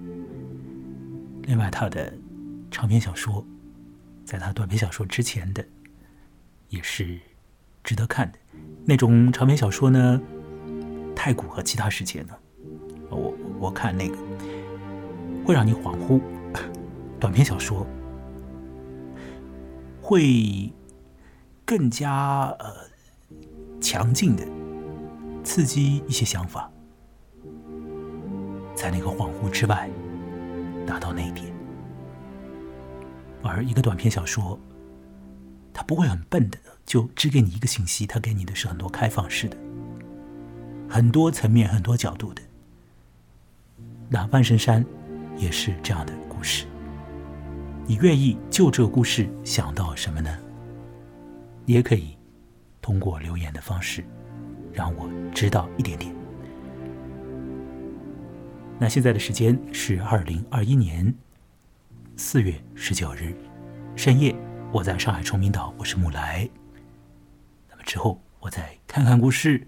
[1.45, 2.13] 另外，他的
[2.71, 3.43] 长篇小说，
[4.27, 5.65] 在他短篇小说之前的，
[6.69, 7.19] 也是
[7.83, 8.39] 值得看的。
[8.85, 10.21] 那种长篇小说呢，
[11.17, 12.35] 太古和其他世界呢，
[13.09, 14.28] 我我看那个。
[15.49, 16.21] 会让你恍惚，
[17.19, 17.87] 短篇小说
[20.03, 20.71] 会
[21.65, 22.67] 更加呃
[23.81, 24.47] 强劲的
[25.43, 26.71] 刺激一些想法，
[28.75, 29.89] 在那个恍惚之外
[30.87, 31.51] 达到那一点，
[33.43, 34.59] 而一个短篇小说，
[35.73, 39.57] 它不会很笨的，就只给你一个信息，它给你的是很多开放式的、
[40.91, 42.43] 很多层面、很多角度的。
[44.11, 44.85] 那万神山。
[45.39, 46.67] 也是这样的故事，
[47.87, 50.37] 你愿意就这个故事想到什么呢？
[51.65, 52.17] 也可以
[52.81, 54.05] 通过留言的方式
[54.73, 56.15] 让我知道一点点。
[58.79, 61.13] 那现在的时间是二零二一年
[62.17, 63.35] 四月十九日
[63.97, 64.35] 深夜，
[64.73, 66.49] 我在上海崇明岛，我是木来。
[67.69, 69.67] 那么之后我再看看故事，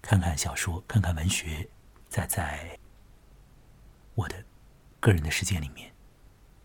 [0.00, 1.68] 看看小说，看看文学，
[2.08, 2.78] 再在
[4.14, 4.47] 我的。
[5.00, 5.92] 个人的世界里面，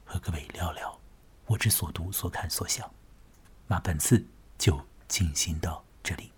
[0.06, 1.00] 和各位聊聊
[1.46, 2.90] 我之所读、所看、所想。
[3.68, 4.26] 那本次
[4.58, 6.32] 就进行到这里。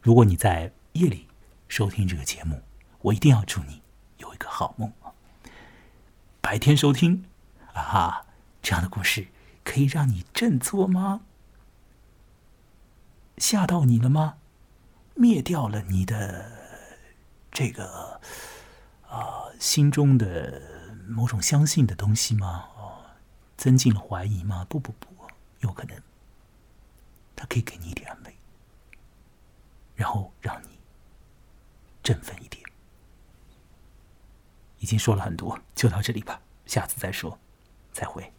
[0.00, 1.28] 如果你在夜里
[1.68, 2.62] 收听这个节目，
[3.00, 3.82] 我一定要祝你
[4.18, 4.92] 有一个好梦！
[6.40, 7.24] 白天收听。
[7.74, 8.26] 啊哈，
[8.62, 9.28] 这样的故事
[9.62, 11.20] 可以让你振作吗？
[13.36, 14.38] 吓到你了吗？
[15.14, 16.50] 灭掉了你的
[17.50, 18.20] 这个
[19.08, 20.62] 啊心中的
[21.06, 22.68] 某种相信的东西吗？
[22.76, 23.04] 哦，
[23.56, 24.64] 增进了怀疑吗？
[24.68, 25.08] 不不不，
[25.60, 26.00] 有可能，
[27.34, 28.36] 他可以给你一点安慰，
[29.96, 30.78] 然后让你
[32.02, 32.62] 振奋一点。
[34.78, 37.36] 已经说了很多，就到这里吧，下次再说，
[37.92, 38.32] 再会。